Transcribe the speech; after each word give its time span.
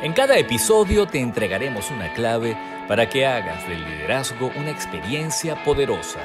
En 0.00 0.12
cada 0.12 0.38
episodio 0.38 1.06
te 1.06 1.18
entregaremos 1.18 1.90
una 1.90 2.12
clave 2.12 2.56
para 2.86 3.08
que 3.08 3.26
hagas 3.26 3.68
del 3.68 3.84
liderazgo 3.84 4.52
una 4.54 4.70
experiencia 4.70 5.64
poderosa. 5.64 6.20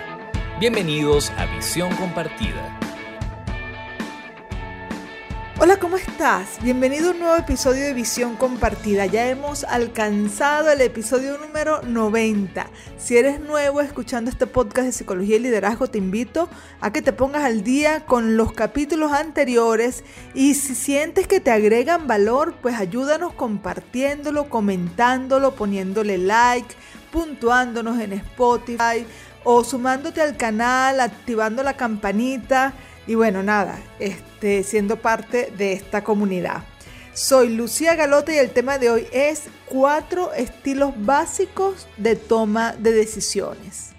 Bienvenidos 0.60 1.32
a 1.32 1.48
Visión 1.48 1.90
Compartida. 1.96 2.83
Hola, 5.64 5.78
¿cómo 5.78 5.96
estás? 5.96 6.62
Bienvenido 6.62 7.08
a 7.08 7.12
un 7.14 7.20
nuevo 7.20 7.38
episodio 7.38 7.86
de 7.86 7.94
Visión 7.94 8.36
Compartida. 8.36 9.06
Ya 9.06 9.30
hemos 9.30 9.64
alcanzado 9.64 10.70
el 10.70 10.82
episodio 10.82 11.38
número 11.38 11.82
90. 11.84 12.68
Si 12.98 13.16
eres 13.16 13.40
nuevo 13.40 13.80
escuchando 13.80 14.30
este 14.30 14.46
podcast 14.46 14.88
de 14.88 14.92
psicología 14.92 15.38
y 15.38 15.40
liderazgo, 15.40 15.88
te 15.88 16.00
invito 16.00 16.50
a 16.82 16.92
que 16.92 17.02
te 17.02 17.14
pongas 17.14 17.46
al 17.46 17.64
día 17.64 18.06
con 18.06 18.36
los 18.36 18.52
capítulos 18.52 19.14
anteriores 19.14 20.04
y 20.34 20.56
si 20.56 20.76
sientes 20.76 21.30
que 21.30 21.40
te 21.40 21.52
agregan 21.52 22.08
valor, 22.08 22.56
pues 22.62 22.76
ayúdanos 22.76 23.32
compartiéndolo, 23.32 24.50
comentándolo, 24.50 25.56
poniéndole 25.56 26.18
like, 26.18 26.76
puntuándonos 27.10 28.02
en 28.02 28.12
Spotify 28.12 29.06
o 29.46 29.64
sumándote 29.64 30.22
al 30.22 30.36
canal, 30.36 31.00
activando 31.00 31.64
la 31.64 31.78
campanita 31.78 32.74
y 33.08 33.16
bueno, 33.16 33.44
nada, 33.44 33.80
este, 34.00 34.64
siendo 34.64 34.98
parte 34.98 35.52
de 35.58 35.74
esta 35.74 36.04
comunidad. 36.04 36.64
Soy 37.14 37.50
Lucía 37.50 37.96
Galota 37.96 38.34
y 38.34 38.38
el 38.38 38.50
tema 38.50 38.80
de 38.80 38.90
hoy 38.90 39.08
es 39.12 39.44
cuatro 39.66 40.34
estilos 40.34 40.94
básicos 40.98 41.88
de 41.98 42.16
toma 42.16 42.74
de 42.74 42.92
decisiones. 42.92 43.93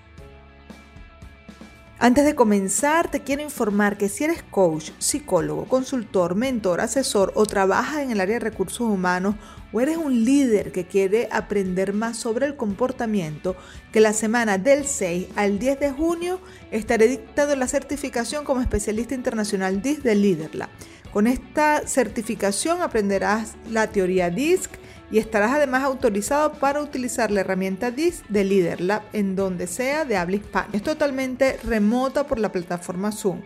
Antes 2.01 2.25
de 2.25 2.35
comenzar, 2.35 3.09
te 3.09 3.23
quiero 3.23 3.43
informar 3.43 3.97
que 3.97 4.09
si 4.09 4.25
eres 4.25 4.43
coach, 4.43 4.91
psicólogo, 4.99 5.67
consultor, 5.67 6.35
mentor, 6.35 6.81
asesor 6.81 7.33
o 7.37 7.47
trabajas 7.47 8.01
en 8.01 8.11
el 8.11 8.21
área 8.21 8.35
de 8.35 8.45
recursos 8.45 8.81
humanos 8.81 9.37
o 9.73 9.81
eres 9.81 9.97
un 9.97 10.25
líder 10.25 10.73
que 10.73 10.87
quiere 10.87 11.29
aprender 11.31 11.93
más 11.93 12.17
sobre 12.17 12.47
el 12.47 12.57
comportamiento, 12.57 13.57
que 13.93 14.01
la 14.01 14.13
semana 14.13 14.59
del 14.59 14.87
6 14.87 15.29
al 15.37 15.61
10 15.61 15.81
de 15.81 15.93
junio 15.93 16.41
estaré 16.73 17.07
dictando 17.07 17.55
la 17.55 17.69
certificación 17.69 18.45
como 18.45 18.61
especialista 18.61 19.15
internacional 19.15 19.81
DIS 19.81 20.03
de 20.03 20.17
LeaderLab. 20.17 20.71
Con 21.13 21.29
esta 21.29 21.87
certificación 21.87 22.83
aprenderás 22.83 23.55
la 23.71 23.87
teoría 23.87 24.31
DISC 24.31 24.69
y 25.15 25.19
estarás 25.19 25.53
además 25.53 25.85
autorizado 25.85 26.55
para 26.55 26.83
utilizar 26.83 27.31
la 27.31 27.43
herramienta 27.43 27.93
DIS 27.93 28.25
de 28.29 28.43
LeaderLab 28.43 29.03
en 29.13 29.37
donde 29.37 29.69
sea 29.69 30.05
de 30.05 30.17
habla 30.17 30.35
hispana. 30.35 30.71
Es 30.73 30.83
totalmente 30.83 31.57
remota 31.63 32.27
por 32.27 32.41
la 32.41 32.51
plataforma 32.51 33.13
Zoom 33.13 33.43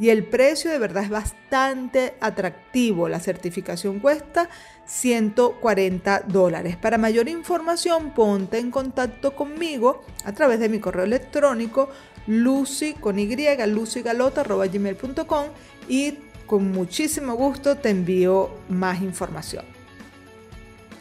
y 0.00 0.08
el 0.08 0.24
precio 0.24 0.68
de 0.68 0.80
verdad 0.80 1.04
es 1.04 1.10
bastante 1.10 2.14
atractivo. 2.20 3.08
La 3.08 3.20
certificación 3.20 4.00
cuesta 4.00 4.48
140 4.86 6.24
dólares. 6.26 6.76
Para 6.76 6.98
mayor 6.98 7.28
información, 7.28 8.10
ponte 8.10 8.58
en 8.58 8.72
contacto 8.72 9.36
conmigo 9.36 10.04
a 10.24 10.32
través 10.32 10.58
de 10.58 10.68
mi 10.68 10.80
correo 10.80 11.04
electrónico 11.04 11.88
lucy 12.26 12.94
con 12.94 13.20
y 13.20 13.28
lucygalota.gmail.com 13.68 15.44
y 15.88 16.14
con 16.46 16.72
muchísimo 16.72 17.34
gusto 17.34 17.76
te 17.76 17.90
envío 17.90 18.50
más 18.68 19.00
información. 19.02 19.81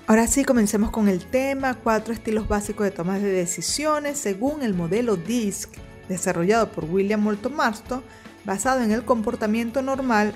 Ahora 0.07 0.27
sí, 0.27 0.43
comencemos 0.43 0.91
con 0.91 1.07
el 1.07 1.25
tema, 1.25 1.75
cuatro 1.75 2.13
estilos 2.13 2.47
básicos 2.47 2.85
de 2.85 2.91
toma 2.91 3.19
de 3.19 3.31
decisiones 3.31 4.17
según 4.17 4.63
el 4.63 4.73
modelo 4.73 5.15
DISC 5.15 5.69
desarrollado 6.09 6.71
por 6.71 6.85
William 6.85 7.21
Moulton 7.21 7.55
Marston, 7.55 8.03
basado 8.43 8.81
en 8.81 8.91
el 8.91 9.05
comportamiento 9.05 9.81
normal 9.81 10.33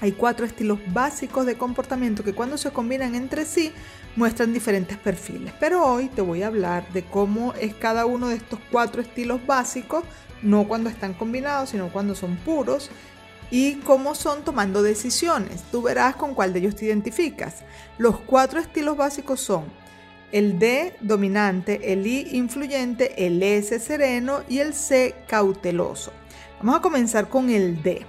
hay 0.00 0.12
cuatro 0.12 0.46
estilos 0.46 0.78
básicos 0.92 1.44
de 1.44 1.56
comportamiento 1.56 2.22
que 2.22 2.32
cuando 2.32 2.56
se 2.56 2.70
combinan 2.70 3.14
entre 3.14 3.44
sí 3.44 3.72
muestran 4.14 4.52
diferentes 4.52 4.96
perfiles. 4.96 5.52
Pero 5.58 5.84
hoy 5.84 6.08
te 6.08 6.22
voy 6.22 6.42
a 6.42 6.48
hablar 6.48 6.88
de 6.92 7.04
cómo 7.04 7.52
es 7.54 7.74
cada 7.74 8.06
uno 8.06 8.28
de 8.28 8.36
estos 8.36 8.60
cuatro 8.70 9.02
estilos 9.02 9.44
básicos, 9.44 10.04
no 10.42 10.68
cuando 10.68 10.88
están 10.88 11.14
combinados, 11.14 11.70
sino 11.70 11.88
cuando 11.88 12.14
son 12.14 12.36
puros, 12.36 12.90
y 13.50 13.76
cómo 13.76 14.14
son 14.14 14.44
tomando 14.44 14.82
decisiones. 14.82 15.62
Tú 15.70 15.82
verás 15.82 16.16
con 16.16 16.34
cuál 16.34 16.52
de 16.52 16.60
ellos 16.60 16.76
te 16.76 16.86
identificas. 16.86 17.64
Los 17.96 18.20
cuatro 18.20 18.60
estilos 18.60 18.96
básicos 18.96 19.40
son 19.40 19.64
el 20.32 20.58
D 20.58 20.96
dominante, 21.00 21.92
el 21.92 22.06
I 22.06 22.28
influyente, 22.32 23.26
el 23.26 23.42
S 23.42 23.78
sereno 23.80 24.42
y 24.48 24.58
el 24.58 24.74
C 24.74 25.14
cauteloso. 25.26 26.12
Vamos 26.58 26.76
a 26.76 26.82
comenzar 26.82 27.28
con 27.28 27.50
el 27.50 27.82
D. 27.82 28.04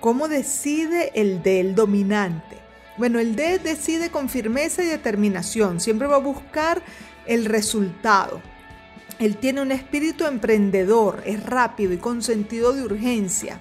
¿Cómo 0.00 0.28
decide 0.28 1.12
el 1.14 1.42
D, 1.42 1.60
el 1.60 1.74
dominante? 1.74 2.58
Bueno, 2.98 3.18
el 3.18 3.36
D 3.36 3.58
decide 3.58 4.10
con 4.10 4.28
firmeza 4.28 4.82
y 4.82 4.86
determinación, 4.86 5.80
siempre 5.80 6.06
va 6.08 6.16
a 6.16 6.20
buscar 6.20 6.82
el 7.26 7.44
resultado. 7.44 8.40
Él 9.18 9.36
tiene 9.36 9.62
un 9.62 9.72
espíritu 9.72 10.26
emprendedor, 10.26 11.22
es 11.24 11.42
rápido 11.44 11.92
y 11.92 11.98
con 11.98 12.22
sentido 12.22 12.72
de 12.72 12.82
urgencia. 12.82 13.60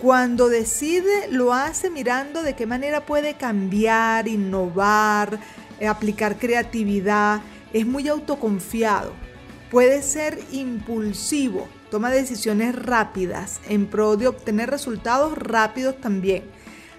Cuando 0.00 0.48
decide, 0.48 1.28
lo 1.28 1.52
hace 1.52 1.90
mirando 1.90 2.42
de 2.42 2.54
qué 2.54 2.64
manera 2.64 3.04
puede 3.04 3.34
cambiar, 3.34 4.28
innovar, 4.28 5.38
eh, 5.78 5.86
aplicar 5.86 6.38
creatividad. 6.38 7.42
Es 7.74 7.84
muy 7.84 8.08
autoconfiado. 8.08 9.12
Puede 9.70 10.00
ser 10.00 10.38
impulsivo, 10.52 11.68
toma 11.90 12.10
decisiones 12.10 12.74
rápidas 12.74 13.60
en 13.68 13.88
pro 13.88 14.16
de 14.16 14.28
obtener 14.28 14.70
resultados 14.70 15.36
rápidos 15.36 16.00
también. 16.00 16.44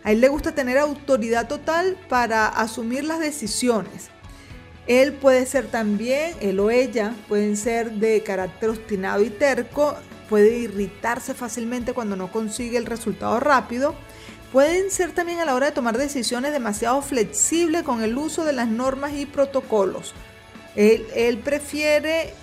A 0.03 0.11
él 0.11 0.21
le 0.21 0.27
gusta 0.27 0.53
tener 0.53 0.77
autoridad 0.77 1.47
total 1.47 1.97
para 2.07 2.47
asumir 2.47 3.03
las 3.03 3.19
decisiones. 3.19 4.09
Él 4.85 5.13
puede 5.13 5.47
ser 5.47 5.65
también, 5.67 6.35
él 6.39 6.59
o 6.59 6.69
ella, 6.69 7.15
pueden 7.27 7.57
ser 7.57 7.93
de 7.93 8.21
carácter 8.21 8.69
obstinado 8.69 9.23
y 9.23 9.31
terco, 9.31 9.95
puede 10.31 10.59
irritarse 10.59 11.33
fácilmente 11.33 11.91
cuando 11.91 12.15
no 12.15 12.31
consigue 12.31 12.77
el 12.77 12.85
resultado 12.85 13.41
rápido. 13.41 13.95
Pueden 14.53 14.89
ser 14.89 15.11
también 15.11 15.39
a 15.39 15.45
la 15.45 15.53
hora 15.53 15.65
de 15.65 15.71
tomar 15.73 15.97
decisiones 15.97 16.53
demasiado 16.53 17.01
flexibles 17.01 17.83
con 17.83 18.01
el 18.01 18.17
uso 18.17 18.45
de 18.45 18.53
las 18.53 18.69
normas 18.69 19.11
y 19.13 19.25
protocolos. 19.25 20.13
Él, 20.77 21.05
él 21.15 21.39
prefiere 21.39 22.33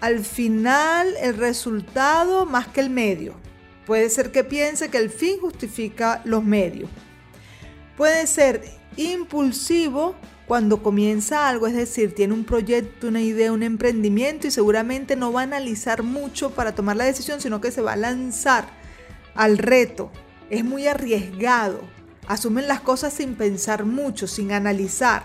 al 0.00 0.24
final 0.24 1.12
el 1.20 1.36
resultado 1.36 2.46
más 2.46 2.68
que 2.68 2.80
el 2.80 2.90
medio. 2.90 3.34
Puede 3.84 4.10
ser 4.10 4.30
que 4.30 4.44
piense 4.44 4.88
que 4.88 4.98
el 4.98 5.10
fin 5.10 5.40
justifica 5.40 6.22
los 6.24 6.44
medios. 6.44 6.88
Puede 7.96 8.28
ser 8.28 8.62
impulsivo 8.96 10.14
cuando 10.46 10.82
comienza 10.82 11.48
algo, 11.48 11.66
es 11.66 11.74
decir, 11.74 12.14
tiene 12.14 12.34
un 12.34 12.44
proyecto, 12.44 13.08
una 13.08 13.20
idea, 13.20 13.52
un 13.52 13.62
emprendimiento 13.62 14.46
y 14.46 14.50
seguramente 14.50 15.16
no 15.16 15.32
va 15.32 15.40
a 15.40 15.44
analizar 15.44 16.02
mucho 16.02 16.50
para 16.50 16.74
tomar 16.74 16.96
la 16.96 17.04
decisión, 17.04 17.40
sino 17.40 17.60
que 17.60 17.70
se 17.70 17.80
va 17.82 17.94
a 17.94 17.96
lanzar 17.96 18.66
al 19.34 19.58
reto. 19.58 20.10
Es 20.50 20.64
muy 20.64 20.86
arriesgado. 20.86 21.80
Asumen 22.26 22.68
las 22.68 22.80
cosas 22.80 23.12
sin 23.12 23.34
pensar 23.34 23.84
mucho, 23.84 24.26
sin 24.26 24.52
analizar 24.52 25.24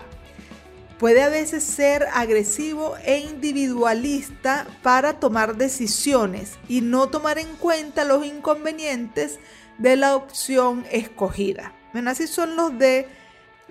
puede 1.00 1.22
a 1.22 1.30
veces 1.30 1.64
ser 1.64 2.06
agresivo 2.12 2.94
e 3.06 3.20
individualista 3.20 4.66
para 4.82 5.14
tomar 5.14 5.56
decisiones 5.56 6.58
y 6.68 6.82
no 6.82 7.08
tomar 7.08 7.38
en 7.38 7.56
cuenta 7.56 8.04
los 8.04 8.26
inconvenientes 8.26 9.40
de 9.78 9.96
la 9.96 10.14
opción 10.14 10.84
escogida. 10.92 11.72
Bueno, 11.94 12.10
así 12.10 12.26
son 12.26 12.54
los 12.54 12.78
de 12.78 13.08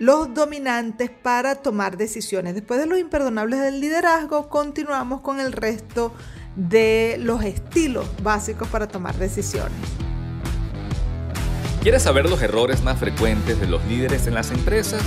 los 0.00 0.32
dominantes 0.32 1.10
para 1.10 1.56
tomar 1.56 1.98
decisiones. 1.98 2.54
Después 2.54 2.80
de 2.80 2.86
los 2.86 2.98
imperdonables 2.98 3.60
del 3.60 3.80
liderazgo, 3.80 4.48
continuamos 4.48 5.20
con 5.20 5.40
el 5.40 5.52
resto 5.52 6.14
de 6.56 7.18
los 7.20 7.44
estilos 7.44 8.06
básicos 8.22 8.66
para 8.68 8.88
tomar 8.88 9.14
decisiones. 9.16 9.78
¿Quieres 11.82 12.02
saber 12.02 12.28
los 12.30 12.40
errores 12.40 12.82
más 12.82 12.98
frecuentes 12.98 13.60
de 13.60 13.66
los 13.66 13.84
líderes 13.84 14.26
en 14.26 14.34
las 14.34 14.50
empresas? 14.50 15.02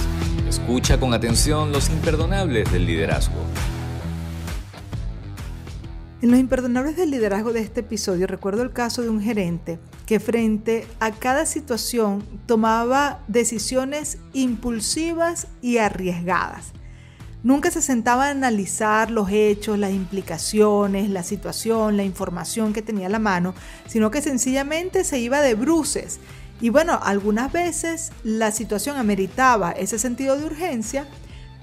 Escucha 0.47 1.00
con 1.00 1.15
atención 1.15 1.71
los 1.71 1.89
imperdonables 1.89 2.71
del 2.71 2.85
liderazgo. 2.85 3.41
En 6.21 6.29
los 6.29 6.39
imperdonables 6.39 6.95
del 6.97 7.09
liderazgo 7.09 7.51
de 7.51 7.62
este 7.62 7.79
episodio 7.79 8.27
recuerdo 8.27 8.62
el 8.62 8.71
caso 8.71 9.01
de 9.01 9.09
un 9.09 9.21
gerente 9.21 9.79
que 10.05 10.19
frente 10.19 10.88
a 11.00 11.11
cada 11.11 11.45
situación 11.45 12.23
tomaba 12.45 13.19
decisiones 13.27 14.17
impulsivas 14.33 15.47
y 15.61 15.77
arriesgadas. 15.77 16.73
Nunca 17.44 17.71
se 17.71 17.81
sentaba 17.81 18.27
a 18.27 18.31
analizar 18.31 19.11
los 19.11 19.29
hechos, 19.29 19.77
las 19.77 19.91
implicaciones, 19.91 21.09
la 21.09 21.23
situación, 21.23 21.97
la 21.97 22.03
información 22.03 22.71
que 22.71 22.81
tenía 22.81 23.07
a 23.07 23.09
la 23.09 23.19
mano, 23.19 23.53
sino 23.85 24.11
que 24.11 24.21
sencillamente 24.21 25.03
se 25.03 25.19
iba 25.19 25.41
de 25.41 25.55
bruces 25.55 26.19
y 26.63 26.69
bueno, 26.69 26.97
algunas 27.03 27.51
veces 27.51 28.13
la 28.23 28.51
situación 28.51 28.95
ameritaba 28.95 29.71
ese 29.71 29.99
sentido 29.99 30.38
de 30.38 30.45
urgencia, 30.45 31.06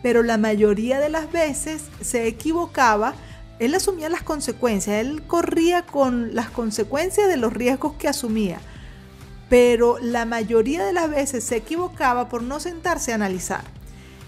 pero 0.02 0.22
la 0.22 0.36
mayoría 0.36 1.00
de 1.00 1.08
las 1.08 1.32
veces 1.32 1.84
se 2.02 2.26
equivocaba. 2.26 3.14
Él 3.60 3.74
asumía 3.74 4.08
las 4.08 4.22
consecuencias, 4.22 4.96
él 4.96 5.22
corría 5.26 5.82
con 5.82 6.34
las 6.34 6.48
consecuencias 6.48 7.28
de 7.28 7.36
los 7.36 7.52
riesgos 7.52 7.92
que 7.92 8.08
asumía, 8.08 8.58
pero 9.50 9.98
la 10.00 10.24
mayoría 10.24 10.82
de 10.82 10.94
las 10.94 11.10
veces 11.10 11.44
se 11.44 11.56
equivocaba 11.56 12.30
por 12.30 12.42
no 12.42 12.58
sentarse 12.58 13.12
a 13.12 13.16
analizar. 13.16 13.62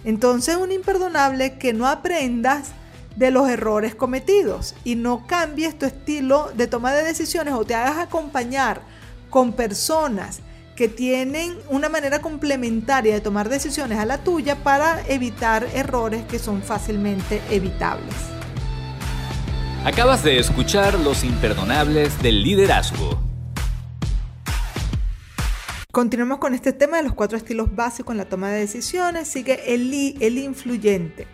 Entonces 0.05 0.57
es 0.57 0.61
un 0.61 0.71
imperdonable 0.71 1.57
que 1.57 1.73
no 1.73 1.89
aprendas 1.89 2.73
de 3.17 3.31
los 3.31 3.49
errores 3.49 3.95
cometidos 3.95 4.75
y 4.85 4.97
no 4.97 5.27
cambies 5.27 5.79
tu 5.79 5.87
estilo 5.87 6.51
de 6.55 6.67
toma 6.67 6.93
de 6.93 7.03
decisiones 7.03 7.55
o 7.55 7.65
te 7.65 7.75
hagas 7.75 7.97
acompañar 7.97 8.83
con 9.31 9.55
personas 9.55 10.41
que 10.77 10.89
tienen 10.89 11.57
una 11.71 11.89
manera 11.89 12.21
complementaria 12.21 13.15
de 13.15 13.21
tomar 13.23 13.49
decisiones 13.49 13.99
a 13.99 14.05
la 14.05 14.19
tuya 14.19 14.63
para 14.63 15.03
evitar 15.09 15.67
errores 15.75 16.23
que 16.27 16.39
son 16.39 16.63
fácilmente 16.63 17.41
evitables. 17.51 18.42
Acabas 19.85 20.23
de 20.23 20.39
escuchar 20.39 20.97
Los 21.01 21.25
Imperdonables 21.25 22.23
del 22.23 22.45
Liderazgo. 22.45 23.19
Continuamos 25.91 26.39
con 26.39 26.55
este 26.55 26.73
tema 26.73 26.99
de 26.99 27.03
los 27.03 27.15
cuatro 27.15 27.37
estilos 27.37 27.75
básicos 27.75 28.13
en 28.13 28.19
la 28.19 28.27
toma 28.27 28.51
de 28.51 28.61
decisiones. 28.61 29.27
Sigue 29.27 29.75
el, 29.75 29.93
el 30.21 30.39
influyente. 30.39 31.27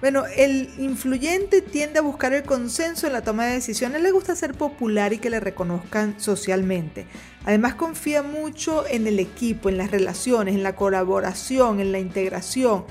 Bueno, 0.00 0.24
el 0.36 0.70
influyente 0.78 1.62
tiende 1.62 2.00
a 2.00 2.02
buscar 2.02 2.34
el 2.34 2.42
consenso 2.42 3.06
en 3.06 3.12
la 3.12 3.22
toma 3.22 3.46
de 3.46 3.52
decisiones, 3.52 4.02
le 4.02 4.10
gusta 4.10 4.34
ser 4.34 4.54
popular 4.54 5.12
y 5.12 5.18
que 5.18 5.30
le 5.30 5.38
reconozcan 5.38 6.18
socialmente. 6.18 7.06
Además 7.44 7.76
confía 7.76 8.24
mucho 8.24 8.84
en 8.88 9.06
el 9.06 9.20
equipo, 9.20 9.68
en 9.68 9.78
las 9.78 9.92
relaciones, 9.92 10.56
en 10.56 10.64
la 10.64 10.74
colaboración, 10.74 11.78
en 11.78 11.92
la 11.92 12.00
integración. 12.00 12.86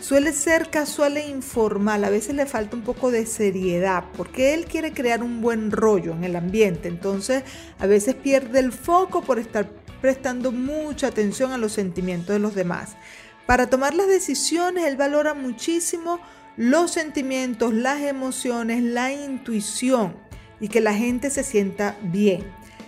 Suele 0.00 0.32
ser 0.32 0.70
casual 0.70 1.18
e 1.18 1.28
informal, 1.28 2.04
a 2.04 2.10
veces 2.10 2.34
le 2.34 2.46
falta 2.46 2.74
un 2.74 2.82
poco 2.82 3.10
de 3.10 3.26
seriedad, 3.26 4.04
porque 4.16 4.54
él 4.54 4.64
quiere 4.64 4.92
crear 4.92 5.22
un 5.22 5.42
buen 5.42 5.70
rollo 5.70 6.12
en 6.12 6.24
el 6.24 6.36
ambiente, 6.36 6.88
entonces 6.88 7.44
a 7.78 7.86
veces 7.86 8.14
pierde 8.14 8.60
el 8.60 8.72
foco 8.72 9.20
por 9.20 9.38
estar 9.38 9.68
prestando 10.00 10.52
mucha 10.52 11.08
atención 11.08 11.52
a 11.52 11.58
los 11.58 11.72
sentimientos 11.72 12.34
de 12.34 12.38
los 12.38 12.54
demás. 12.54 12.96
Para 13.44 13.68
tomar 13.68 13.94
las 13.94 14.08
decisiones, 14.08 14.86
él 14.86 14.96
valora 14.96 15.34
muchísimo 15.34 16.18
los 16.56 16.92
sentimientos, 16.92 17.74
las 17.74 18.00
emociones, 18.00 18.82
la 18.82 19.12
intuición 19.12 20.16
y 20.60 20.68
que 20.68 20.80
la 20.80 20.94
gente 20.94 21.28
se 21.28 21.44
sienta 21.44 21.96
bien. 22.02 22.44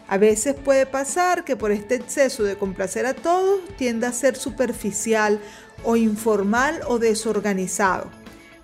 A 0.09 0.19
veces 0.19 0.55
puede 0.55 0.85
pasar 0.85 1.43
que 1.45 1.57
por 1.57 1.73
este 1.73 1.95
exceso 1.95 2.43
de 2.43 2.57
complacer 2.57 3.07
a 3.07 3.15
todos 3.15 3.61
tienda 3.77 4.09
a 4.09 4.13
ser 4.13 4.37
superficial 4.37 5.41
o 5.85 5.97
informal 5.97 6.81
o 6.87 6.99
desorganizado. 6.99 8.11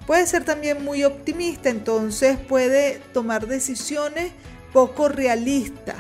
Puede 0.07 0.27
ser 0.27 0.45
también 0.45 0.83
muy 0.85 1.05
optimista, 1.05 1.69
entonces 1.69 2.39
puede 2.39 3.01
tomar 3.13 3.47
decisiones 3.47 4.33
poco 4.73 5.09
realistas. 5.09 5.97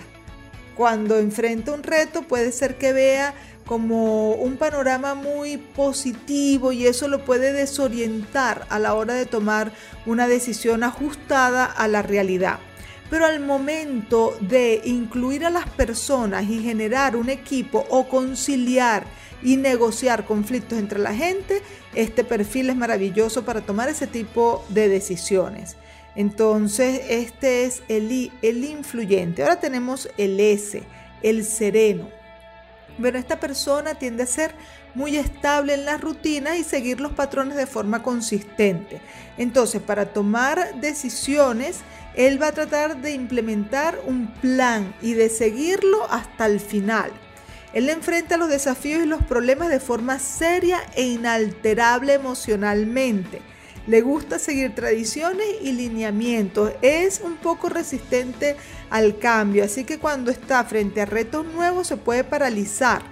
Cuando 0.76 1.18
enfrenta 1.18 1.72
un 1.72 1.82
reto 1.82 2.22
puede 2.22 2.52
ser 2.52 2.78
que 2.78 2.92
vea 2.92 3.34
como 3.66 4.32
un 4.32 4.56
panorama 4.56 5.14
muy 5.14 5.58
positivo 5.58 6.72
y 6.72 6.86
eso 6.86 7.06
lo 7.06 7.24
puede 7.26 7.52
desorientar 7.52 8.64
a 8.70 8.78
la 8.78 8.94
hora 8.94 9.12
de 9.12 9.26
tomar 9.26 9.72
una 10.06 10.26
decisión 10.26 10.82
ajustada 10.82 11.66
a 11.66 11.86
la 11.86 12.00
realidad. 12.00 12.60
Pero 13.10 13.26
al 13.26 13.40
momento 13.40 14.38
de 14.40 14.80
incluir 14.84 15.44
a 15.44 15.50
las 15.50 15.68
personas 15.68 16.44
y 16.48 16.62
generar 16.62 17.14
un 17.14 17.28
equipo 17.28 17.84
o 17.90 18.08
conciliar 18.08 19.04
y 19.42 19.56
negociar 19.56 20.24
conflictos 20.24 20.78
entre 20.78 20.98
la 20.98 21.14
gente, 21.14 21.62
este 21.94 22.24
perfil 22.24 22.70
es 22.70 22.76
maravilloso 22.76 23.44
para 23.44 23.60
tomar 23.60 23.88
ese 23.88 24.06
tipo 24.06 24.64
de 24.68 24.88
decisiones. 24.88 25.76
Entonces, 26.14 27.02
este 27.08 27.64
es 27.64 27.82
el, 27.88 28.32
el 28.42 28.64
influyente. 28.64 29.42
Ahora 29.42 29.60
tenemos 29.60 30.08
el 30.16 30.40
S, 30.40 30.82
el 31.22 31.44
sereno. 31.44 32.08
Bueno, 32.98 33.18
esta 33.18 33.38
persona 33.38 33.94
tiende 33.94 34.24
a 34.24 34.26
ser 34.26 34.52
muy 34.94 35.16
estable 35.16 35.74
en 35.74 35.84
las 35.84 36.00
rutinas 36.00 36.58
y 36.58 36.64
seguir 36.64 37.00
los 37.00 37.12
patrones 37.12 37.56
de 37.56 37.66
forma 37.66 38.02
consistente. 38.02 39.00
Entonces, 39.36 39.80
para 39.80 40.12
tomar 40.12 40.80
decisiones, 40.80 41.78
él 42.16 42.42
va 42.42 42.48
a 42.48 42.52
tratar 42.52 43.00
de 43.00 43.12
implementar 43.12 44.00
un 44.04 44.26
plan 44.40 44.92
y 45.00 45.12
de 45.12 45.28
seguirlo 45.28 46.10
hasta 46.10 46.46
el 46.46 46.58
final. 46.58 47.12
Él 47.72 47.88
enfrenta 47.90 48.36
los 48.36 48.48
desafíos 48.48 49.02
y 49.02 49.06
los 49.06 49.22
problemas 49.22 49.68
de 49.68 49.80
forma 49.80 50.18
seria 50.18 50.80
e 50.94 51.04
inalterable 51.04 52.14
emocionalmente. 52.14 53.40
Le 53.86 54.02
gusta 54.02 54.38
seguir 54.38 54.74
tradiciones 54.74 55.46
y 55.62 55.72
lineamientos. 55.72 56.72
Es 56.82 57.20
un 57.20 57.36
poco 57.36 57.68
resistente 57.68 58.56
al 58.90 59.18
cambio, 59.18 59.64
así 59.64 59.84
que 59.84 59.98
cuando 59.98 60.30
está 60.30 60.64
frente 60.64 61.00
a 61.00 61.06
retos 61.06 61.46
nuevos 61.46 61.86
se 61.86 61.96
puede 61.96 62.24
paralizar. 62.24 63.02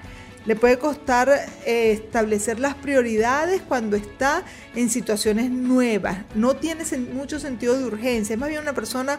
Le 0.45 0.55
puede 0.55 0.79
costar 0.79 1.29
eh, 1.65 1.93
establecer 1.93 2.61
las 2.61 2.75
prioridades 2.77 3.63
cuando 3.63 3.97
está 3.97 4.45
en 4.77 4.91
situaciones 4.91 5.51
nuevas. 5.51 6.19
No 6.35 6.55
tiene 6.57 6.85
mucho 7.13 7.41
sentido 7.41 7.77
de 7.77 7.85
urgencia. 7.85 8.35
Es 8.35 8.39
más 8.39 8.49
bien 8.49 8.63
una 8.63 8.73
persona 8.73 9.19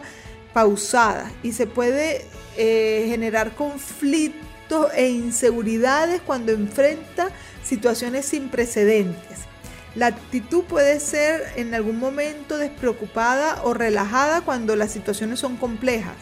pausada 0.54 1.30
y 1.42 1.52
se 1.52 1.66
puede 1.66 2.24
eh, 2.56 3.06
generar 3.08 3.52
e 4.94 5.08
inseguridades 5.08 6.20
cuando 6.20 6.52
enfrenta 6.52 7.30
situaciones 7.64 8.26
sin 8.26 8.48
precedentes. 8.48 9.40
La 9.94 10.06
actitud 10.06 10.64
puede 10.64 11.00
ser 11.00 11.42
en 11.56 11.74
algún 11.74 11.98
momento 11.98 12.58
despreocupada 12.58 13.62
o 13.64 13.74
relajada 13.74 14.42
cuando 14.42 14.76
las 14.76 14.92
situaciones 14.92 15.40
son 15.40 15.56
complejas. 15.56 16.14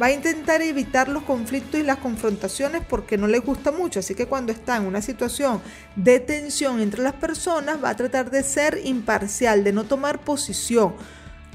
Va 0.00 0.06
a 0.06 0.12
intentar 0.12 0.62
evitar 0.62 1.08
los 1.08 1.24
conflictos 1.24 1.80
y 1.80 1.82
las 1.82 1.98
confrontaciones 1.98 2.82
porque 2.88 3.16
no 3.16 3.26
le 3.26 3.40
gusta 3.40 3.72
mucho, 3.72 3.98
así 3.98 4.14
que 4.14 4.26
cuando 4.26 4.52
está 4.52 4.76
en 4.76 4.84
una 4.84 5.02
situación 5.02 5.60
de 5.96 6.20
tensión 6.20 6.80
entre 6.80 7.02
las 7.02 7.14
personas 7.14 7.82
va 7.82 7.90
a 7.90 7.96
tratar 7.96 8.30
de 8.30 8.42
ser 8.44 8.80
imparcial, 8.84 9.64
de 9.64 9.72
no 9.72 9.84
tomar 9.84 10.20
posición, 10.20 10.94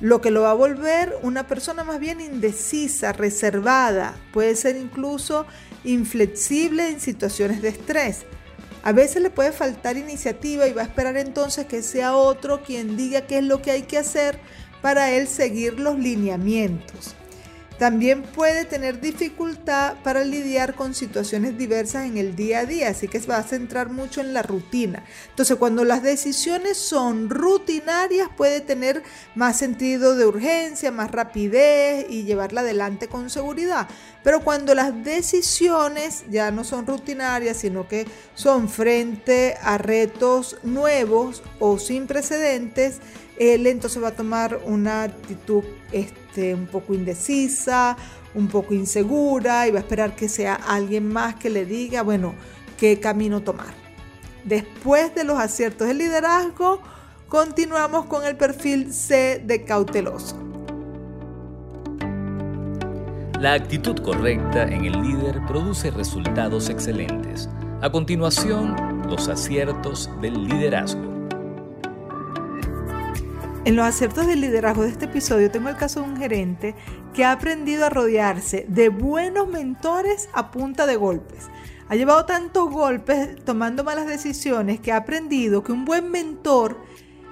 lo 0.01 0.22
que 0.22 0.31
lo 0.31 0.42
va 0.42 0.51
a 0.51 0.56
volver 0.56 1.16
una 1.22 1.48
persona 1.48 1.84
más 1.84 2.00
bien 2.00 2.19
indecisa, 2.19 3.13
reservada, 3.13 4.16
puede 4.31 4.56
ser 4.56 4.75
incluso 4.75 5.45
inflexible 5.84 6.90
en 6.90 7.00
situaciones 7.00 7.62
de 7.62 7.69
estrés. 7.69 8.25
A 8.84 8.92
veces 8.92 9.22
le 9.22 9.30
puede 9.30 9.54
faltar 9.54 9.95
iniciativa 9.95 10.68
y 10.68 10.74
va 10.74 10.81
a 10.81 10.86
esperar 10.86 11.16
entonces 11.16 11.66
que 11.68 11.81
sea 11.81 12.16
otro 12.16 12.63
quien 12.63 12.98
diga 12.98 13.22
qué 13.22 13.38
es 13.38 13.44
lo 13.44 13.62
que 13.62 13.72
hay 13.72 13.84
que 13.84 13.98
hacer 13.98 14.40
para 14.81 15.12
él 15.12 15.28
seguir 15.28 15.80
los 15.80 15.98
lineamientos. 15.98 17.16
También 17.79 18.21
puede 18.21 18.65
tener 18.65 19.01
dificultad 19.01 19.95
para 20.03 20.23
lidiar 20.23 20.75
con 20.75 20.93
situaciones 20.93 21.57
diversas 21.57 22.05
en 22.05 22.17
el 22.17 22.35
día 22.35 22.59
a 22.59 22.65
día, 22.65 22.89
así 22.89 23.07
que 23.07 23.19
se 23.19 23.27
va 23.27 23.37
a 23.37 23.43
centrar 23.43 23.89
mucho 23.89 24.21
en 24.21 24.33
la 24.33 24.43
rutina. 24.43 25.03
Entonces, 25.29 25.57
cuando 25.57 25.83
las 25.83 26.03
decisiones 26.03 26.77
son 26.77 27.29
rutinarias, 27.29 28.30
puede 28.37 28.61
tener 28.61 29.03
más 29.35 29.57
sentido 29.57 30.15
de 30.15 30.25
urgencia, 30.25 30.92
más 30.92 31.11
rapidez 31.11 32.06
y 32.09 32.23
llevarla 32.23 32.61
adelante 32.61 33.07
con 33.07 33.30
seguridad. 33.30 33.87
Pero 34.23 34.42
cuando 34.42 34.75
las 34.75 35.03
decisiones 35.03 36.23
ya 36.30 36.51
no 36.51 36.63
son 36.63 36.85
rutinarias, 36.85 37.57
sino 37.57 37.87
que 37.87 38.06
son 38.35 38.69
frente 38.69 39.57
a 39.61 39.77
retos 39.77 40.57
nuevos 40.63 41.44
o 41.59 41.80
sin 41.80 42.07
precedentes, 42.07 42.99
él 43.37 43.68
entonces 43.68 44.01
va 44.01 44.09
a 44.09 44.15
tomar 44.15 44.61
una 44.65 45.03
actitud 45.03 45.63
este, 46.33 46.56
un 46.56 46.66
poco 46.66 46.95
indecisa, 46.95 47.95
un 48.33 48.47
poco 48.47 48.73
insegura 48.73 49.68
y 49.68 49.71
va 49.71 49.78
a 49.78 49.81
esperar 49.81 50.16
que 50.16 50.28
sea 50.28 50.56
alguien 50.56 51.07
más 51.07 51.35
que 51.35 51.52
le 51.52 51.63
diga, 51.63 52.02
bueno, 52.02 52.33
qué 52.75 52.99
camino 52.99 53.42
tomar. 53.42 53.71
Después 54.44 55.13
de 55.13 55.25
los 55.25 55.37
aciertos 55.37 55.87
del 55.87 55.99
liderazgo, 55.99 56.81
continuamos 57.30 58.07
con 58.07 58.25
el 58.25 58.35
perfil 58.35 58.92
C 58.92 59.44
de 59.45 59.63
cauteloso. 59.63 60.35
La 63.40 63.54
actitud 63.54 63.99
correcta 63.99 64.63
en 64.63 64.85
el 64.85 65.04
líder 65.04 65.40
produce 65.45 65.92
resultados 65.92 66.68
excelentes. 66.69 67.47
A 67.81 67.92
continuación, 67.92 69.04
los 69.07 69.28
aciertos 69.28 70.09
del 70.19 70.47
liderazgo. 70.47 71.12
En 73.65 73.77
los 73.77 73.85
aciertos 73.85 74.27
del 74.27 74.41
liderazgo 74.41 74.83
de 74.83 74.89
este 74.89 75.05
episodio 75.05 75.49
tengo 75.49 75.69
el 75.69 75.77
caso 75.77 76.01
de 76.01 76.09
un 76.09 76.17
gerente 76.17 76.75
que 77.13 77.23
ha 77.23 77.31
aprendido 77.31 77.85
a 77.85 77.89
rodearse 77.89 78.65
de 78.67 78.89
buenos 78.89 79.47
mentores 79.47 80.27
a 80.33 80.51
punta 80.51 80.85
de 80.85 80.97
golpes. 80.97 81.47
Ha 81.87 81.95
llevado 81.95 82.25
tantos 82.25 82.69
golpes 82.69 83.41
tomando 83.45 83.85
malas 83.85 84.05
decisiones 84.05 84.81
que 84.81 84.91
ha 84.91 84.97
aprendido 84.97 85.63
que 85.63 85.71
un 85.71 85.85
buen 85.85 86.11
mentor 86.11 86.77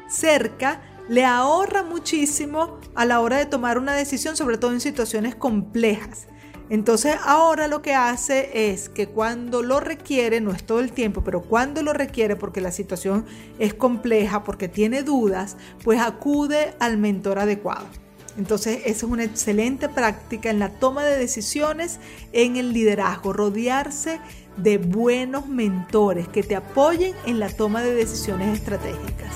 cerca 0.07 0.79
le 1.09 1.25
ahorra 1.25 1.83
muchísimo 1.83 2.79
a 2.95 3.03
la 3.03 3.19
hora 3.19 3.38
de 3.38 3.45
tomar 3.45 3.77
una 3.77 3.93
decisión, 3.93 4.38
sobre 4.38 4.57
todo 4.57 4.71
en 4.71 4.79
situaciones 4.79 5.35
complejas. 5.35 6.27
Entonces 6.72 7.18
ahora 7.25 7.68
lo 7.68 7.82
que 7.82 7.94
hace 7.94 8.72
es 8.72 8.88
que 8.88 9.08
cuando 9.08 9.62
lo 9.62 9.82
requiere, 9.82 10.40
no 10.40 10.51
es 10.51 10.63
todo 10.63 10.80
el 10.80 10.94
tiempo, 10.94 11.22
pero 11.22 11.42
cuando 11.42 11.84
lo 11.84 11.92
requiere 11.92 12.38
porque 12.38 12.62
la 12.62 12.72
situación 12.72 13.25
es 13.60 13.74
compleja, 13.74 14.46
porque 14.46 14.70
tiene 14.70 15.04
dudas, 15.04 15.58
pues 15.84 16.00
acude 16.00 16.74
al 16.80 16.98
mentor 16.98 17.40
adecuado. 17.40 17.88
Entonces 18.38 18.84
esa 18.86 19.06
es 19.06 19.12
una 19.12 19.25
excelente 19.25 19.90
práctica 19.90 20.50
en 20.50 20.60
la 20.60 20.70
toma 20.70 21.04
de 21.04 21.18
decisiones 21.18 22.00
en 22.32 22.56
el 22.56 22.72
liderazgo, 22.72 23.34
rodearse 23.34 24.22
de 24.56 24.78
buenos 24.78 25.48
mentores 25.48 26.30
que 26.30 26.42
te 26.42 26.56
apoyen 26.56 27.13
en 27.25 27.40
la 27.40 27.50
toma 27.50 27.82
de 27.82 27.94
decisiones 27.94 28.58
estratégicas. 28.58 29.36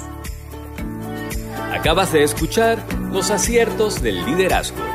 Acabas 1.74 2.14
de 2.14 2.24
escuchar 2.24 2.82
los 3.12 3.30
aciertos 3.30 4.02
del 4.02 4.24
liderazgo. 4.24 4.95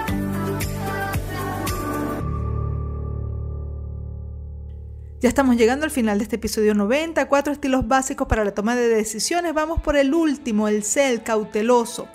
Ya 5.20 5.28
estamos 5.28 5.56
llegando 5.56 5.84
al 5.84 5.90
final 5.90 6.16
de 6.16 6.24
este 6.24 6.36
episodio 6.36 6.74
90, 6.74 7.28
cuatro 7.28 7.52
estilos 7.52 7.86
básicos 7.86 8.26
para 8.26 8.42
la 8.42 8.54
toma 8.54 8.74
de 8.74 8.88
decisiones. 8.88 9.52
Vamos 9.52 9.78
por 9.82 9.96
el 9.96 10.14
último, 10.14 10.66
el 10.66 10.82
C, 10.82 11.10
el 11.10 11.22
cauteloso. 11.22 12.08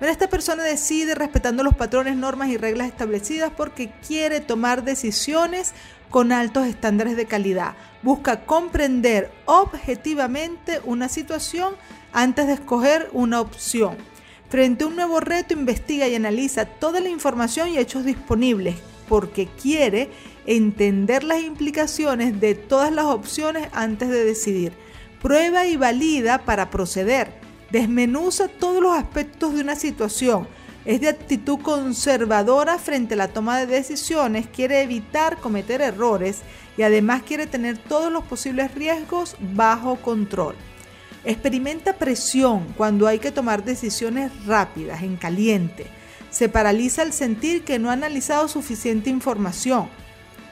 Esta 0.00 0.30
persona 0.30 0.62
decide 0.62 1.14
respetando 1.14 1.62
los 1.62 1.74
patrones, 1.76 2.16
normas 2.16 2.48
y 2.48 2.56
reglas 2.56 2.88
establecidas 2.88 3.52
porque 3.54 3.92
quiere 4.06 4.40
tomar 4.40 4.84
decisiones 4.84 5.74
con 6.08 6.32
altos 6.32 6.66
estándares 6.66 7.14
de 7.18 7.26
calidad. 7.26 7.74
Busca 8.02 8.46
comprender 8.46 9.30
objetivamente 9.44 10.80
una 10.86 11.10
situación 11.10 11.74
antes 12.14 12.46
de 12.46 12.54
escoger 12.54 13.10
una 13.12 13.42
opción. 13.42 13.98
Frente 14.48 14.84
a 14.84 14.86
un 14.86 14.96
nuevo 14.96 15.20
reto, 15.20 15.52
investiga 15.52 16.08
y 16.08 16.14
analiza 16.14 16.64
toda 16.64 17.00
la 17.00 17.10
información 17.10 17.68
y 17.68 17.76
hechos 17.76 18.06
disponibles 18.06 18.76
porque 19.08 19.46
quiere 19.60 20.10
entender 20.46 21.24
las 21.24 21.42
implicaciones 21.42 22.40
de 22.40 22.54
todas 22.54 22.92
las 22.92 23.06
opciones 23.06 23.68
antes 23.72 24.08
de 24.08 24.24
decidir. 24.24 24.72
Prueba 25.20 25.66
y 25.66 25.76
valida 25.76 26.44
para 26.44 26.70
proceder. 26.70 27.32
Desmenuza 27.70 28.48
todos 28.48 28.82
los 28.82 28.96
aspectos 28.96 29.54
de 29.54 29.60
una 29.60 29.76
situación 29.76 30.46
es 30.86 31.00
de 31.00 31.08
actitud 31.08 31.58
conservadora 31.58 32.78
frente 32.78 33.14
a 33.14 33.16
la 33.16 33.28
toma 33.28 33.58
de 33.58 33.66
decisiones, 33.66 34.46
quiere 34.46 34.82
evitar 34.82 35.38
cometer 35.38 35.82
errores 35.82 36.38
y 36.78 36.82
además 36.82 37.22
quiere 37.24 37.48
tener 37.48 37.76
todos 37.76 38.12
los 38.12 38.24
posibles 38.24 38.72
riesgos 38.72 39.36
bajo 39.40 39.96
control. 39.96 40.54
Experimenta 41.24 41.94
presión 41.94 42.72
cuando 42.76 43.08
hay 43.08 43.18
que 43.18 43.32
tomar 43.32 43.64
decisiones 43.64 44.30
rápidas, 44.46 45.02
en 45.02 45.16
caliente. 45.16 45.88
Se 46.30 46.48
paraliza 46.48 47.02
al 47.02 47.12
sentir 47.12 47.64
que 47.64 47.80
no 47.80 47.90
ha 47.90 47.94
analizado 47.94 48.46
suficiente 48.46 49.10
información. 49.10 49.88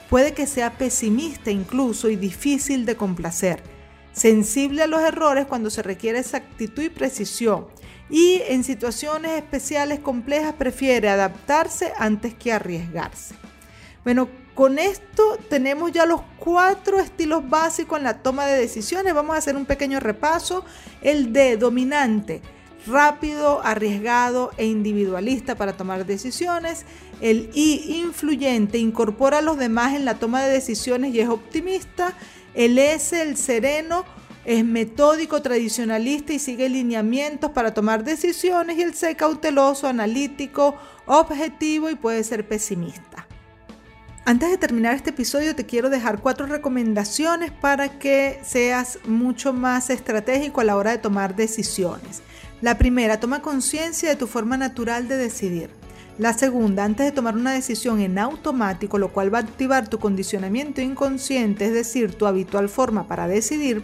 Puede 0.09 0.33
que 0.33 0.47
sea 0.47 0.77
pesimista 0.77 1.51
incluso 1.51 2.09
y 2.09 2.15
difícil 2.15 2.85
de 2.85 2.95
complacer. 2.95 3.63
Sensible 4.13 4.83
a 4.83 4.87
los 4.87 5.01
errores 5.01 5.45
cuando 5.45 5.69
se 5.69 5.81
requiere 5.81 6.19
exactitud 6.19 6.83
y 6.83 6.89
precisión 6.89 7.67
y 8.09 8.41
en 8.47 8.63
situaciones 8.63 9.31
especiales 9.31 9.99
complejas 9.99 10.53
prefiere 10.53 11.09
adaptarse 11.09 11.91
antes 11.97 12.33
que 12.33 12.53
arriesgarse. 12.53 13.35
Bueno, 14.03 14.29
con 14.53 14.79
esto 14.79 15.37
tenemos 15.49 15.91
ya 15.91 16.05
los 16.05 16.21
cuatro 16.37 16.99
estilos 16.99 17.49
básicos 17.49 17.97
en 17.97 18.05
la 18.05 18.21
toma 18.21 18.45
de 18.45 18.59
decisiones. 18.59 19.13
Vamos 19.13 19.35
a 19.35 19.39
hacer 19.39 19.55
un 19.55 19.65
pequeño 19.65 19.99
repaso. 19.99 20.63
El 21.01 21.33
D, 21.33 21.57
dominante, 21.57 22.41
rápido, 22.87 23.61
arriesgado 23.63 24.51
e 24.57 24.65
individualista 24.65 25.55
para 25.55 25.75
tomar 25.75 26.05
decisiones. 26.05 26.85
El 27.21 27.49
I, 27.53 28.01
influyente, 28.03 28.77
incorpora 28.77 29.39
a 29.39 29.41
los 29.41 29.57
demás 29.57 29.93
en 29.93 30.05
la 30.05 30.15
toma 30.15 30.43
de 30.43 30.51
decisiones 30.51 31.13
y 31.13 31.19
es 31.19 31.29
optimista. 31.29 32.13
El 32.53 32.77
S, 32.77 33.21
el 33.21 33.37
sereno, 33.37 34.05
es 34.45 34.63
metódico, 34.63 35.41
tradicionalista 35.41 36.33
y 36.33 36.39
sigue 36.39 36.69
lineamientos 36.69 37.51
para 37.51 37.73
tomar 37.73 38.03
decisiones 38.03 38.77
y 38.77 38.83
el 38.83 38.93
C 38.93 39.15
cauteloso, 39.15 39.87
analítico, 39.87 40.75
objetivo 41.07 41.89
y 41.89 41.95
puede 41.95 42.23
ser 42.23 42.47
pesimista. 42.47 43.27
Antes 44.27 44.49
de 44.49 44.57
terminar 44.57 44.95
este 44.95 45.11
episodio 45.11 45.55
te 45.55 45.65
quiero 45.65 45.89
dejar 45.89 46.19
cuatro 46.19 46.47
recomendaciones 46.47 47.51
para 47.51 47.99
que 47.99 48.39
seas 48.43 48.99
mucho 49.05 49.53
más 49.53 49.89
estratégico 49.89 50.61
a 50.61 50.63
la 50.63 50.77
hora 50.77 50.91
de 50.91 50.97
tomar 50.97 51.35
decisiones. 51.35 52.21
La 52.61 52.77
primera, 52.77 53.19
toma 53.19 53.41
conciencia 53.41 54.09
de 54.09 54.15
tu 54.15 54.25
forma 54.25 54.57
natural 54.57 55.07
de 55.07 55.17
decidir. 55.17 55.69
La 56.17 56.33
segunda, 56.33 56.85
antes 56.85 57.05
de 57.05 57.11
tomar 57.11 57.35
una 57.35 57.51
decisión 57.51 57.99
en 57.99 58.17
automático, 58.17 58.97
lo 58.97 59.11
cual 59.11 59.33
va 59.33 59.39
a 59.39 59.41
activar 59.41 59.89
tu 59.89 59.99
condicionamiento 59.99 60.81
inconsciente, 60.81 61.65
es 61.65 61.73
decir, 61.73 62.15
tu 62.15 62.25
habitual 62.25 62.69
forma 62.69 63.07
para 63.07 63.27
decidir, 63.27 63.83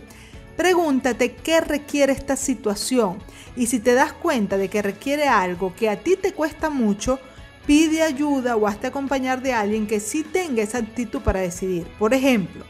Pregúntate 0.62 1.34
qué 1.34 1.62
requiere 1.62 2.14
esta 2.14 2.36
situación 2.36 3.18
y 3.56 3.68
si 3.68 3.80
te 3.80 3.94
das 3.94 4.14
cuenta 4.14 4.58
de 4.58 4.68
que 4.68 4.82
requiere 4.82 5.28
algo 5.28 5.74
que 5.76 5.90
a 5.90 6.00
ti 6.04 6.16
te 6.16 6.34
cuesta 6.34 6.70
mucho, 6.70 7.20
pide 7.66 8.04
ayuda 8.04 8.56
o 8.56 8.68
hazte 8.68 8.86
acompañar 8.88 9.42
de 9.42 9.54
alguien 9.54 9.88
que 9.88 10.00
sí 10.00 10.24
tenga 10.24 10.62
esa 10.62 10.80
actitud 10.80 11.22
para 11.22 11.40
decidir. 11.40 11.88
Por 11.98 12.14
ejemplo, 12.14 12.66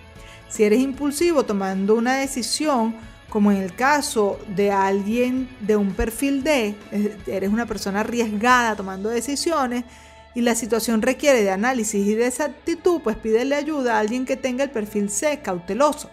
si 0.47 0.63
eres 0.63 0.79
impulsivo 0.79 1.43
tomando 1.43 1.95
una 1.95 2.15
decisión, 2.15 2.95
como 3.31 3.53
en 3.53 3.59
el 3.59 3.73
caso 3.73 4.39
de 4.57 4.71
alguien 4.71 5.47
de 5.61 5.77
un 5.77 5.93
perfil 5.93 6.43
D, 6.43 6.75
eres 7.25 7.49
una 7.49 7.65
persona 7.65 8.01
arriesgada 8.01 8.75
tomando 8.75 9.07
decisiones 9.07 9.85
y 10.35 10.41
la 10.41 10.53
situación 10.53 11.01
requiere 11.01 11.41
de 11.41 11.49
análisis 11.49 12.05
y 12.05 12.13
de 12.13 12.27
esa 12.27 12.43
actitud, 12.43 12.99
pues 13.01 13.15
pídele 13.15 13.55
ayuda 13.55 13.95
a 13.95 13.99
alguien 13.99 14.25
que 14.25 14.35
tenga 14.35 14.65
el 14.65 14.69
perfil 14.69 15.09
C, 15.09 15.39
cauteloso. 15.41 16.09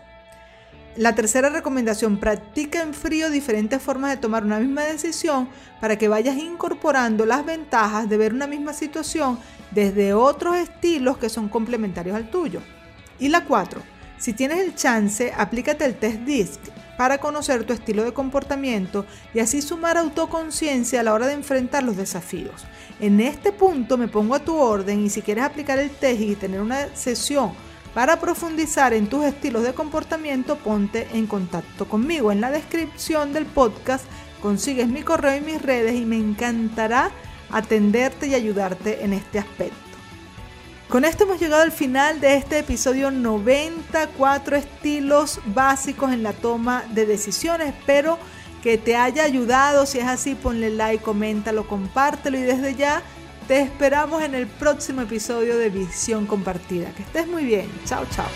La 0.94 1.16
tercera 1.16 1.48
recomendación, 1.48 2.18
practica 2.18 2.82
en 2.82 2.94
frío 2.94 3.30
diferentes 3.30 3.82
formas 3.82 4.12
de 4.12 4.18
tomar 4.18 4.44
una 4.44 4.60
misma 4.60 4.84
decisión 4.84 5.48
para 5.80 5.98
que 5.98 6.06
vayas 6.06 6.36
incorporando 6.36 7.26
las 7.26 7.44
ventajas 7.44 8.08
de 8.08 8.16
ver 8.16 8.32
una 8.32 8.46
misma 8.46 8.72
situación 8.72 9.40
desde 9.72 10.14
otros 10.14 10.56
estilos 10.56 11.18
que 11.18 11.28
son 11.28 11.48
complementarios 11.48 12.14
al 12.14 12.30
tuyo. 12.30 12.62
Y 13.18 13.28
la 13.28 13.44
cuatro, 13.44 13.82
si 14.18 14.34
tienes 14.34 14.60
el 14.60 14.76
chance, 14.76 15.32
aplícate 15.36 15.84
el 15.84 15.96
test 15.96 16.20
DISC 16.20 16.77
para 16.98 17.18
conocer 17.18 17.64
tu 17.64 17.72
estilo 17.72 18.02
de 18.02 18.12
comportamiento 18.12 19.06
y 19.32 19.38
así 19.38 19.62
sumar 19.62 19.96
autoconciencia 19.96 21.00
a 21.00 21.02
la 21.04 21.14
hora 21.14 21.28
de 21.28 21.34
enfrentar 21.34 21.84
los 21.84 21.96
desafíos. 21.96 22.66
En 23.00 23.20
este 23.20 23.52
punto 23.52 23.96
me 23.96 24.08
pongo 24.08 24.34
a 24.34 24.40
tu 24.40 24.56
orden 24.56 25.06
y 25.06 25.08
si 25.08 25.22
quieres 25.22 25.44
aplicar 25.44 25.78
el 25.78 25.90
test 25.90 26.20
y 26.20 26.34
tener 26.34 26.60
una 26.60 26.94
sesión 26.96 27.52
para 27.94 28.18
profundizar 28.18 28.92
en 28.92 29.06
tus 29.06 29.24
estilos 29.24 29.62
de 29.62 29.74
comportamiento, 29.74 30.56
ponte 30.56 31.06
en 31.12 31.28
contacto 31.28 31.88
conmigo. 31.88 32.32
En 32.32 32.40
la 32.40 32.50
descripción 32.50 33.32
del 33.32 33.46
podcast 33.46 34.04
consigues 34.42 34.88
mi 34.88 35.02
correo 35.02 35.36
y 35.36 35.40
mis 35.40 35.62
redes 35.62 35.94
y 35.94 36.04
me 36.04 36.16
encantará 36.16 37.12
atenderte 37.50 38.26
y 38.26 38.34
ayudarte 38.34 39.04
en 39.04 39.12
este 39.12 39.38
aspecto. 39.38 39.87
Con 40.88 41.04
esto 41.04 41.24
hemos 41.24 41.38
llegado 41.38 41.62
al 41.62 41.70
final 41.70 42.18
de 42.18 42.36
este 42.36 42.60
episodio 42.60 43.10
94 43.10 44.56
estilos 44.56 45.38
básicos 45.44 46.12
en 46.12 46.22
la 46.22 46.32
toma 46.32 46.82
de 46.92 47.04
decisiones. 47.04 47.68
Espero 47.68 48.18
que 48.62 48.78
te 48.78 48.96
haya 48.96 49.24
ayudado. 49.24 49.84
Si 49.84 49.98
es 49.98 50.06
así, 50.06 50.34
ponle 50.34 50.70
like, 50.70 51.04
coméntalo, 51.04 51.68
compártelo 51.68 52.38
y 52.38 52.42
desde 52.42 52.74
ya 52.74 53.02
te 53.46 53.60
esperamos 53.60 54.22
en 54.22 54.34
el 54.34 54.46
próximo 54.46 55.02
episodio 55.02 55.58
de 55.58 55.68
Visión 55.68 56.24
Compartida. 56.24 56.90
Que 56.92 57.02
estés 57.02 57.26
muy 57.26 57.44
bien. 57.44 57.70
Chao, 57.84 58.06
chao. 58.10 58.26